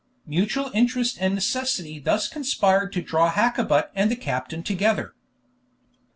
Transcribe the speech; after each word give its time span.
Mutual 0.25 0.71
interest 0.73 1.19
and 1.21 1.35
necessity 1.35 1.99
thus 1.99 2.27
conspired 2.27 2.91
to 2.93 3.03
draw 3.03 3.29
Hakkabut 3.31 3.91
and 3.93 4.09
the 4.09 4.15
captain 4.15 4.63
together. 4.63 5.13